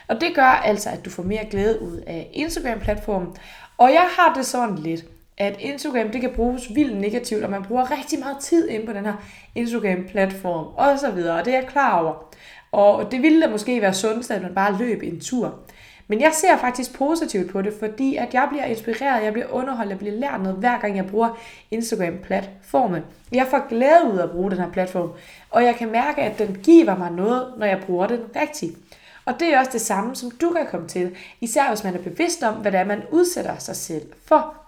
Og 0.08 0.22
det 0.22 0.36
gør 0.36 0.44
altså, 0.44 0.90
at 0.90 1.06
du 1.06 1.10
får 1.10 1.24
mere 1.24 1.46
glæde 1.52 1.82
ud 1.82 1.98
af 2.08 2.30
Instagram-platformen. 2.34 3.36
Og 3.78 3.90
jeg 3.90 4.08
har 4.18 4.34
det 4.34 4.46
sådan 4.46 4.78
lidt, 4.78 5.06
at 5.38 5.56
Instagram 5.60 6.10
det 6.10 6.22
kan 6.22 6.32
bruges 6.36 6.76
vildt 6.76 6.98
negativt, 6.98 7.44
og 7.44 7.50
man 7.50 7.64
bruger 7.64 7.92
rigtig 7.92 8.20
meget 8.20 8.38
tid 8.40 8.70
inde 8.70 8.86
på 8.86 8.94
den 8.94 9.06
her 9.06 9.14
Instagram-platform 9.56 10.66
og 10.78 11.00
så 11.00 11.12
videre, 11.12 11.40
og 11.40 11.46
det 11.46 11.54
er 11.54 11.60
jeg 11.60 11.68
klar 11.68 12.00
over. 12.00 12.34
Og 12.72 13.12
det 13.12 13.22
ville 13.22 13.42
da 13.42 13.48
måske 13.48 13.82
være 13.82 13.94
sundest, 13.94 14.32
at 14.32 14.42
man 14.42 14.56
bare 14.56 14.78
løb 14.78 15.04
en 15.04 15.20
tur. 15.20 15.60
Men 16.08 16.22
jeg 16.22 16.32
ser 16.34 16.58
faktisk 16.58 16.98
positivt 16.98 17.52
på 17.52 17.62
det, 17.62 17.74
fordi 17.80 18.16
at 18.16 18.34
jeg 18.34 18.48
bliver 18.50 18.64
inspireret, 18.64 19.24
jeg 19.24 19.34
bliver 19.34 19.48
underholdt, 19.52 19.90
jeg 19.90 19.98
bliver 19.98 20.16
lært 20.16 20.42
noget, 20.42 20.58
hver 20.58 20.80
gang 20.80 20.98
jeg 20.98 21.08
bruger 21.08 21.40
Instagram-platformen. 21.72 23.02
Jeg 23.32 23.48
får 23.48 23.68
glæde 23.70 24.14
ud 24.14 24.18
af 24.18 24.24
at 24.24 24.32
bruge 24.32 24.52
den 24.52 24.60
her 24.60 24.72
platform, 24.72 25.10
og 25.50 25.64
jeg 25.64 25.76
kan 25.76 25.92
mærke, 25.92 26.22
at 26.22 26.40
den 26.40 26.58
giver 26.64 26.98
mig 26.98 27.12
noget, 27.12 27.54
når 27.58 27.66
jeg 27.66 27.80
bruger 27.86 28.08
den 28.08 28.20
rigtigt. 28.36 28.78
Og 29.26 29.40
det 29.40 29.54
er 29.54 29.60
også 29.60 29.72
det 29.72 29.82
samme, 29.82 30.16
som 30.16 30.32
du 30.32 30.50
kan 30.50 30.66
komme 30.72 30.88
til, 30.88 31.16
især 31.42 31.68
hvis 31.68 31.84
man 31.84 31.96
er 31.96 32.02
bevidst 32.02 32.44
om, 32.44 32.54
hvad 32.54 32.72
det 32.72 32.80
er, 32.80 32.86
man 32.86 33.04
udsætter 33.12 33.58
sig 33.58 33.76
selv 33.76 34.06
for. 34.26 34.67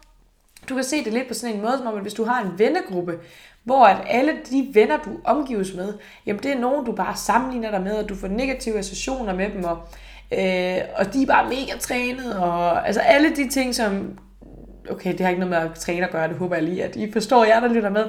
Du 0.69 0.75
kan 0.75 0.83
se 0.83 1.03
det 1.03 1.13
lidt 1.13 1.27
på 1.27 1.33
sådan 1.33 1.55
en 1.55 1.61
måde, 1.61 1.77
som 1.77 1.87
om 1.87 1.95
at 1.95 2.01
hvis 2.01 2.13
du 2.13 2.23
har 2.23 2.43
en 2.43 2.59
vennegruppe, 2.59 3.19
hvor 3.63 3.85
at 3.85 3.97
alle 4.07 4.31
de 4.49 4.67
venner, 4.73 4.97
du 4.97 5.09
omgives 5.23 5.73
med, 5.73 5.93
jamen 6.25 6.43
det 6.43 6.51
er 6.51 6.59
nogen, 6.59 6.85
du 6.85 6.91
bare 6.91 7.15
sammenligner 7.15 7.71
dig 7.71 7.81
med, 7.81 7.91
og 7.91 8.09
du 8.09 8.15
får 8.15 8.27
negative 8.27 8.77
associationer 8.77 9.35
med 9.35 9.49
dem, 9.49 9.63
og 9.63 9.77
Øh, 10.33 10.77
og 10.95 11.13
de 11.13 11.21
er 11.21 11.25
bare 11.25 11.49
mega 11.49 11.77
trænet, 11.79 12.33
og 12.33 12.87
altså 12.87 13.01
alle 13.01 13.35
de 13.35 13.49
ting, 13.49 13.75
som... 13.75 14.19
Okay, 14.89 15.11
det 15.11 15.19
har 15.19 15.29
ikke 15.29 15.39
noget 15.39 15.61
med 15.61 15.71
at 15.71 15.79
træne 15.79 16.05
at 16.05 16.11
gøre, 16.11 16.27
det 16.27 16.37
håber 16.37 16.55
jeg 16.55 16.63
lige, 16.63 16.83
at 16.83 16.95
I 16.95 17.11
forstår, 17.11 17.45
jer 17.45 17.59
der 17.59 17.73
lytter 17.73 17.89
med. 17.89 18.05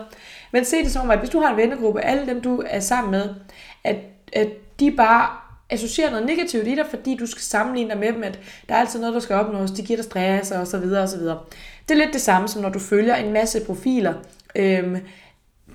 Men 0.53 0.65
se 0.65 0.77
det 0.85 0.93
som, 0.93 1.11
at 1.11 1.19
hvis 1.19 1.31
du 1.31 1.41
har 1.41 1.51
en 1.51 1.57
vennegruppe, 1.57 2.01
alle 2.01 2.27
dem 2.27 2.41
du 2.41 2.63
er 2.67 2.81
sammen 2.81 3.11
med, 3.11 3.35
at, 3.85 3.97
at 4.33 4.49
de 4.81 4.91
bare 4.91 5.29
associerer 5.71 6.11
noget 6.11 6.27
negativt 6.27 6.67
i 6.67 6.75
dig, 6.75 6.87
fordi 6.91 7.17
du 7.17 7.27
skal 7.27 7.43
sammenligne 7.43 7.91
dig 7.91 7.99
med 7.99 8.13
dem, 8.13 8.23
at 8.23 8.39
der 8.69 8.75
er 8.75 8.79
altid 8.79 9.01
noget, 9.01 9.15
der 9.15 9.21
skal 9.21 9.37
opnås, 9.37 9.71
de 9.71 9.83
giver 9.83 9.97
dig 9.97 10.05
stress 10.05 10.51
og 10.51 10.67
så 10.67 10.79
videre 10.79 11.03
og 11.03 11.09
så 11.09 11.19
videre. 11.19 11.39
Det 11.91 12.01
er 12.01 12.05
lidt 12.05 12.15
det 12.15 12.21
samme, 12.21 12.49
som 12.49 12.63
når 12.63 12.69
du 12.69 12.79
følger 12.79 13.15
en 13.15 13.33
masse 13.33 13.61
profiler, 13.67 14.15
øhm, 14.55 14.97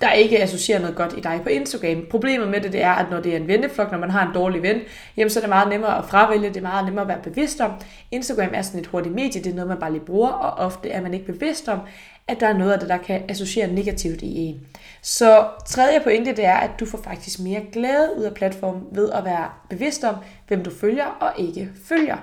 der 0.00 0.12
ikke 0.12 0.42
associerer 0.42 0.80
noget 0.80 0.96
godt 0.96 1.14
i 1.16 1.20
dig 1.20 1.40
på 1.42 1.48
Instagram. 1.48 2.06
Problemet 2.10 2.48
med 2.48 2.60
det, 2.60 2.72
det 2.72 2.82
er, 2.82 2.90
at 2.90 3.10
når 3.10 3.20
det 3.20 3.32
er 3.32 3.36
en 3.36 3.48
venneflok, 3.48 3.90
når 3.90 3.98
man 3.98 4.10
har 4.10 4.26
en 4.26 4.34
dårlig 4.34 4.62
ven, 4.62 4.80
jamen 5.16 5.30
så 5.30 5.38
er 5.38 5.40
det 5.40 5.48
meget 5.48 5.68
nemmere 5.68 5.98
at 5.98 6.04
fravælge, 6.04 6.48
det 6.48 6.56
er 6.56 6.60
meget 6.60 6.84
nemmere 6.84 7.02
at 7.02 7.08
være 7.08 7.22
bevidst 7.22 7.60
om. 7.60 7.72
Instagram 8.10 8.48
er 8.54 8.62
sådan 8.62 8.80
et 8.80 8.86
hurtigt 8.86 9.14
medie, 9.14 9.42
det 9.42 9.50
er 9.50 9.54
noget, 9.54 9.68
man 9.68 9.78
bare 9.78 9.92
lige 9.92 10.04
bruger, 10.04 10.28
og 10.28 10.66
ofte 10.66 10.90
er 10.90 11.02
man 11.02 11.14
ikke 11.14 11.26
bevidst 11.26 11.68
om, 11.68 11.78
at 12.28 12.40
der 12.40 12.46
er 12.46 12.58
noget 12.58 12.72
af 12.72 12.80
det, 12.80 12.88
der 12.88 12.98
kan 12.98 13.22
associere 13.28 13.72
negativt 13.72 14.22
i 14.22 14.36
en. 14.36 14.60
Så 15.02 15.44
tredje 15.66 16.00
pointe, 16.00 16.36
det 16.36 16.44
er, 16.44 16.56
at 16.56 16.70
du 16.80 16.86
får 16.86 16.98
faktisk 17.04 17.40
mere 17.40 17.60
glæde 17.72 18.10
ud 18.18 18.22
af 18.22 18.34
platformen 18.34 18.82
ved 18.92 19.10
at 19.10 19.24
være 19.24 19.46
bevidst 19.70 20.04
om, 20.04 20.14
hvem 20.48 20.64
du 20.64 20.70
følger 20.70 21.06
og 21.20 21.32
ikke 21.38 21.68
følger. 21.88 22.16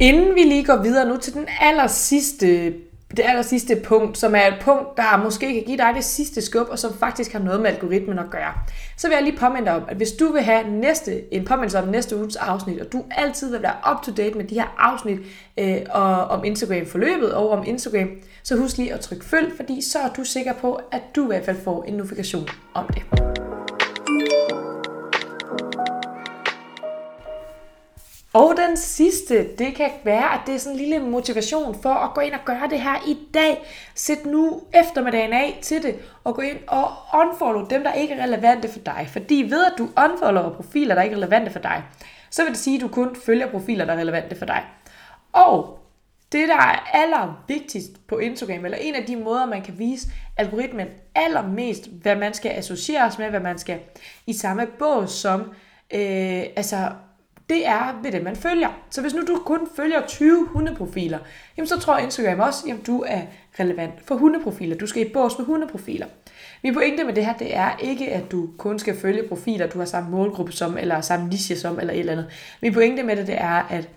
Inden 0.00 0.34
vi 0.34 0.40
lige 0.40 0.64
går 0.64 0.82
videre 0.82 1.08
nu 1.08 1.16
til 1.16 1.34
den 1.34 1.46
aller 1.60 1.86
sidste 1.86 2.74
det 3.16 3.24
aller 3.24 3.42
sidste 3.42 3.76
punkt, 3.76 4.18
som 4.18 4.34
er 4.34 4.46
et 4.46 4.54
punkt, 4.60 4.96
der 4.96 5.22
måske 5.24 5.54
kan 5.54 5.62
give 5.66 5.76
dig 5.76 5.92
det 5.94 6.04
sidste 6.04 6.42
skub, 6.42 6.66
og 6.70 6.78
som 6.78 6.94
faktisk 6.98 7.32
har 7.32 7.38
noget 7.38 7.60
med 7.60 7.70
algoritmen 7.70 8.18
at 8.18 8.30
gøre. 8.30 8.52
Så 8.96 9.08
vil 9.08 9.14
jeg 9.14 9.22
lige 9.22 9.36
påminde 9.36 9.66
dig 9.66 9.76
om, 9.76 9.82
at 9.88 9.96
hvis 9.96 10.12
du 10.12 10.32
vil 10.32 10.42
have 10.42 10.70
næste, 10.70 11.34
en 11.34 11.44
påmindelse 11.44 11.78
om 11.78 11.88
næste 11.88 12.16
uges 12.16 12.36
afsnit, 12.36 12.80
og 12.80 12.92
du 12.92 13.04
altid 13.10 13.50
vil 13.50 13.62
være 13.62 13.74
up 13.92 14.02
to 14.02 14.12
date 14.12 14.36
med 14.36 14.44
de 14.44 14.54
her 14.54 14.74
afsnit 14.78 15.18
øh, 15.58 15.76
og 15.90 16.24
om 16.24 16.44
Instagram 16.44 16.86
forløbet 16.86 17.34
og 17.34 17.50
om 17.50 17.64
Instagram, 17.66 18.08
så 18.42 18.56
husk 18.56 18.76
lige 18.76 18.94
at 18.94 19.00
trykke 19.00 19.24
følg, 19.24 19.52
fordi 19.56 19.80
så 19.80 19.98
er 19.98 20.08
du 20.08 20.24
sikker 20.24 20.52
på, 20.52 20.80
at 20.92 21.02
du 21.16 21.24
i 21.24 21.26
hvert 21.26 21.44
fald 21.44 21.56
får 21.64 21.84
en 21.84 21.94
notifikation 21.94 22.48
om 22.74 22.86
det. 22.94 23.29
Den 28.70 28.76
sidste, 28.76 29.56
det 29.58 29.74
kan 29.74 29.90
være, 30.04 30.34
at 30.34 30.40
det 30.46 30.54
er 30.54 30.58
sådan 30.58 30.72
en 30.72 30.78
lille 30.78 30.98
motivation 30.98 31.82
for 31.82 31.94
at 31.94 32.14
gå 32.14 32.20
ind 32.20 32.34
og 32.34 32.40
gøre 32.44 32.68
det 32.70 32.80
her 32.80 33.08
i 33.08 33.18
dag. 33.34 33.62
Sæt 33.94 34.26
nu 34.26 34.62
eftermiddagen 34.74 35.32
af 35.32 35.58
til 35.62 35.82
det, 35.82 35.94
og 36.24 36.34
gå 36.34 36.42
ind 36.42 36.58
og 36.66 36.90
unfollow 37.14 37.66
dem, 37.66 37.82
der 37.82 37.92
ikke 37.92 38.14
er 38.14 38.24
relevante 38.24 38.68
for 38.68 38.78
dig. 38.78 39.08
Fordi 39.12 39.46
ved 39.50 39.64
at 39.64 39.72
du 39.78 39.88
unfollower 40.04 40.50
profiler, 40.50 40.94
der 40.94 41.02
ikke 41.02 41.14
er 41.14 41.16
relevante 41.16 41.50
for 41.50 41.58
dig, 41.58 41.82
så 42.30 42.42
vil 42.42 42.52
det 42.52 42.60
sige, 42.60 42.76
at 42.76 42.82
du 42.82 42.88
kun 42.88 43.16
følger 43.26 43.50
profiler, 43.50 43.84
der 43.84 43.92
er 43.92 43.98
relevante 43.98 44.36
for 44.36 44.46
dig. 44.46 44.64
Og 45.32 45.78
det, 46.32 46.48
der 46.48 46.56
er 46.56 46.90
allervigtigst 46.92 48.06
på 48.06 48.18
Instagram, 48.18 48.64
eller 48.64 48.78
en 48.78 48.94
af 48.94 49.04
de 49.04 49.16
måder, 49.16 49.46
man 49.46 49.62
kan 49.62 49.78
vise 49.78 50.08
algoritmen 50.36 50.86
allermest, 51.14 51.86
hvad 52.02 52.16
man 52.16 52.34
skal 52.34 52.50
associeres 52.50 53.18
med, 53.18 53.30
hvad 53.30 53.40
man 53.40 53.58
skal 53.58 53.78
i 54.26 54.32
samme 54.32 54.66
bås 54.66 55.10
som, 55.10 55.40
øh, 55.94 56.44
altså 56.56 56.90
det 57.50 57.66
er 57.66 58.00
ved 58.02 58.12
det, 58.12 58.22
man 58.22 58.36
følger. 58.36 58.68
Så 58.90 59.00
hvis 59.00 59.14
nu 59.14 59.22
du 59.26 59.42
kun 59.46 59.68
følger 59.76 60.06
20 60.06 60.46
hundeprofiler, 60.46 61.18
jamen 61.56 61.66
så 61.66 61.80
tror 61.80 61.98
Instagram 61.98 62.40
også, 62.40 62.66
at 62.70 62.86
du 62.86 63.04
er 63.06 63.20
relevant 63.60 63.94
for 64.04 64.14
hundeprofiler. 64.14 64.76
Du 64.76 64.86
skal 64.86 65.06
i 65.06 65.12
bås 65.12 65.38
med 65.38 65.46
hundeprofiler. 65.46 66.06
Min 66.62 66.74
pointe 66.74 67.04
med 67.04 67.14
det 67.14 67.26
her, 67.26 67.32
det 67.32 67.56
er 67.56 67.76
ikke, 67.76 68.12
at 68.12 68.30
du 68.32 68.48
kun 68.58 68.78
skal 68.78 69.00
følge 69.00 69.28
profiler, 69.28 69.66
du 69.66 69.78
har 69.78 69.86
samme 69.86 70.10
målgruppe 70.10 70.52
som, 70.52 70.78
eller 70.78 71.00
samme 71.00 71.28
niche 71.28 71.56
som, 71.56 71.80
eller 71.80 71.92
et 71.92 72.00
eller 72.00 72.12
andet. 72.12 72.26
Min 72.62 72.72
pointe 72.72 73.02
med 73.02 73.16
det, 73.16 73.26
det 73.26 73.38
er, 73.38 73.66
at 73.70 73.88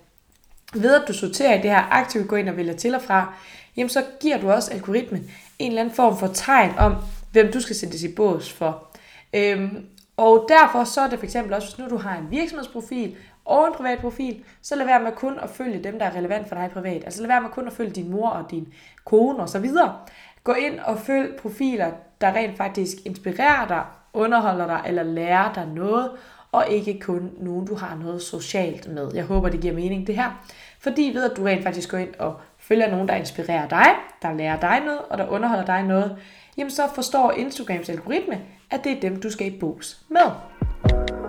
ved 0.73 0.93
at 1.01 1.07
du 1.07 1.13
sorterer 1.13 1.59
i 1.59 1.61
det 1.61 1.71
her 1.71 1.91
aktivt, 1.91 2.27
gå 2.27 2.35
ind 2.35 2.49
og 2.49 2.57
vælger 2.57 2.73
til 2.73 2.95
og 2.95 3.01
fra, 3.01 3.33
jamen 3.77 3.89
så 3.89 4.03
giver 4.19 4.37
du 4.37 4.51
også 4.51 4.71
algoritmen 4.71 5.31
en 5.59 5.67
eller 5.67 5.81
anden 5.81 5.95
form 5.95 6.17
for 6.17 6.27
tegn 6.27 6.71
om, 6.77 6.95
hvem 7.31 7.51
du 7.51 7.59
skal 7.59 7.75
sættes 7.75 8.03
i 8.03 8.13
bås 8.15 8.53
for. 8.53 8.87
Øhm, 9.33 9.85
og 10.17 10.45
derfor 10.49 10.83
så 10.83 11.01
er 11.01 11.09
det 11.09 11.19
for 11.19 11.25
eksempel 11.25 11.53
også, 11.53 11.67
hvis 11.67 11.79
nu 11.79 11.89
du 11.89 11.97
har 11.97 12.17
en 12.17 12.31
virksomhedsprofil, 12.31 13.15
og 13.45 13.67
en 13.67 13.73
privat 13.73 13.99
profil, 13.99 14.43
så 14.61 14.75
lad 14.75 14.85
være 14.85 15.03
med 15.03 15.11
kun 15.11 15.39
at 15.39 15.49
følge 15.49 15.83
dem, 15.83 15.99
der 15.99 16.05
er 16.05 16.15
relevant 16.15 16.47
for 16.47 16.55
dig 16.55 16.69
privat. 16.73 17.03
Altså 17.03 17.21
lad 17.21 17.27
være 17.27 17.41
med 17.41 17.49
kun 17.49 17.67
at 17.67 17.73
følge 17.73 17.91
din 17.91 18.11
mor 18.11 18.29
og 18.29 18.51
din 18.51 18.73
kone 19.05 19.39
og 19.39 19.49
så 19.49 19.59
videre. 19.59 19.95
Gå 20.43 20.53
ind 20.53 20.79
og 20.79 20.99
følg 20.99 21.35
profiler, 21.35 21.91
der 22.21 22.33
rent 22.33 22.57
faktisk 22.57 22.97
inspirerer 23.05 23.67
dig, 23.67 23.83
underholder 24.13 24.67
dig 24.67 24.81
eller 24.85 25.03
lærer 25.03 25.53
dig 25.53 25.67
noget, 25.67 26.11
og 26.51 26.65
ikke 26.69 26.99
kun 26.99 27.31
nogen, 27.37 27.65
du 27.67 27.75
har 27.75 27.95
noget 27.95 28.21
socialt 28.21 28.87
med. 28.87 29.11
Jeg 29.13 29.23
håber, 29.23 29.49
det 29.49 29.61
giver 29.61 29.73
mening 29.73 30.07
det 30.07 30.15
her. 30.15 30.43
Fordi 30.79 31.11
ved 31.13 31.31
at 31.31 31.37
du 31.37 31.43
rent 31.43 31.63
faktisk 31.63 31.91
går 31.91 31.97
ind 31.97 32.15
og 32.19 32.35
følger 32.57 32.91
nogen, 32.91 33.07
der 33.07 33.15
inspirerer 33.15 33.67
dig, 33.67 33.87
der 34.21 34.33
lærer 34.33 34.59
dig 34.59 34.81
noget, 34.85 35.01
og 35.09 35.17
der 35.17 35.27
underholder 35.27 35.65
dig 35.65 35.83
noget, 35.83 36.17
jamen 36.57 36.71
så 36.71 36.83
forstår 36.95 37.31
Instagrams 37.31 37.89
algoritme, 37.89 38.41
at 38.71 38.83
det 38.83 38.91
er 38.91 39.01
dem, 39.01 39.21
du 39.21 39.29
skal 39.29 39.47
i 39.47 39.59
bos 39.59 40.05
med. 40.09 41.22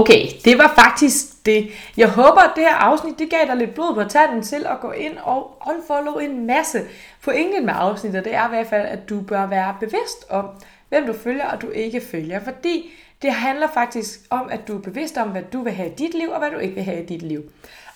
Okay, 0.00 0.26
det 0.44 0.58
var 0.58 0.72
faktisk 0.76 1.46
det. 1.46 1.70
Jeg 1.96 2.08
håber, 2.08 2.40
at 2.40 2.50
det 2.56 2.64
her 2.64 2.74
afsnit 2.74 3.18
det 3.18 3.30
gav 3.30 3.46
dig 3.46 3.56
lidt 3.56 3.74
blod 3.74 3.94
på 3.94 4.04
tanden 4.04 4.42
til 4.42 4.66
at 4.66 4.80
gå 4.80 4.90
ind 4.90 5.16
og 5.22 5.62
unfollow 5.66 6.14
en 6.14 6.46
masse. 6.46 6.82
Pointen 7.24 7.66
med 7.66 7.74
afsnittet, 7.76 8.24
det 8.24 8.34
er 8.34 8.46
i 8.46 8.48
hvert 8.48 8.66
fald, 8.66 8.86
at 8.86 9.08
du 9.08 9.20
bør 9.20 9.46
være 9.46 9.76
bevidst 9.80 10.26
om, 10.30 10.48
hvem 10.88 11.06
du 11.06 11.12
følger 11.12 11.46
og 11.46 11.62
du 11.62 11.70
ikke 11.70 12.00
følger. 12.00 12.40
Fordi 12.44 12.90
det 13.22 13.32
handler 13.32 13.68
faktisk 13.74 14.20
om, 14.30 14.48
at 14.50 14.68
du 14.68 14.76
er 14.76 14.82
bevidst 14.82 15.16
om, 15.16 15.28
hvad 15.28 15.42
du 15.52 15.62
vil 15.62 15.72
have 15.72 15.88
i 15.88 15.94
dit 15.94 16.14
liv 16.14 16.28
og 16.30 16.38
hvad 16.38 16.50
du 16.50 16.58
ikke 16.58 16.74
vil 16.74 16.84
have 16.84 17.02
i 17.02 17.06
dit 17.06 17.22
liv. 17.22 17.42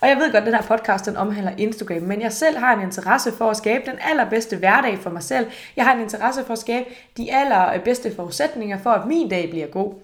Og 0.00 0.08
jeg 0.08 0.16
ved 0.16 0.32
godt, 0.32 0.36
at 0.36 0.46
den 0.46 0.54
her 0.54 0.76
podcast 0.76 1.06
den 1.06 1.16
omhandler 1.16 1.52
Instagram, 1.58 2.02
men 2.02 2.20
jeg 2.20 2.32
selv 2.32 2.58
har 2.58 2.76
en 2.76 2.82
interesse 2.82 3.32
for 3.32 3.50
at 3.50 3.56
skabe 3.56 3.90
den 3.90 3.98
allerbedste 4.00 4.56
hverdag 4.56 4.98
for 4.98 5.10
mig 5.10 5.22
selv. 5.22 5.46
Jeg 5.76 5.84
har 5.84 5.94
en 5.94 6.00
interesse 6.00 6.44
for 6.44 6.52
at 6.52 6.58
skabe 6.58 6.84
de 7.16 7.34
allerbedste 7.34 8.16
forudsætninger 8.16 8.78
for, 8.78 8.90
at 8.90 9.06
min 9.06 9.28
dag 9.28 9.50
bliver 9.50 9.66
god. 9.66 9.94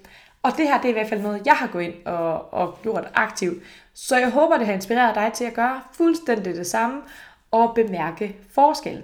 Og 0.45 0.57
det 0.57 0.69
her 0.69 0.77
det 0.81 0.85
er 0.85 0.89
i 0.89 0.93
hvert 0.93 1.09
fald 1.09 1.23
noget, 1.23 1.47
jeg 1.47 1.55
har 1.55 1.67
gået 1.67 1.83
ind 1.83 2.07
og, 2.07 2.55
og 2.55 2.79
gjort 2.83 3.11
aktivt. 3.15 3.63
Så 3.95 4.17
jeg 4.17 4.31
håber, 4.31 4.57
det 4.57 4.67
har 4.67 4.75
inspireret 4.75 5.15
dig 5.15 5.33
til 5.35 5.45
at 5.45 5.55
gøre 5.55 5.81
fuldstændig 5.93 6.55
det 6.55 6.67
samme 6.67 7.03
og 7.51 7.75
bemærke 7.75 8.37
forskel. 8.55 9.03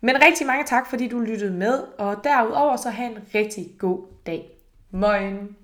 Men 0.00 0.22
rigtig 0.22 0.46
mange 0.46 0.64
tak, 0.64 0.86
fordi 0.86 1.08
du 1.08 1.18
lyttede 1.18 1.52
med, 1.52 1.82
og 1.98 2.24
derudover 2.24 2.76
så 2.76 2.90
have 2.90 3.10
en 3.10 3.18
rigtig 3.34 3.70
god 3.78 4.06
dag. 4.26 4.50
Moin! 4.90 5.56